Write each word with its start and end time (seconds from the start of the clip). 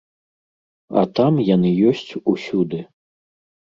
А 1.03 1.05
там 1.21 1.33
яны 1.55 1.69
ёсць 1.93 2.11
усюды. 2.31 2.85